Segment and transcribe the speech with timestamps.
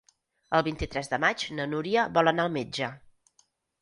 [0.59, 2.91] El vint-i-tres de maig na Núria vol anar al metge.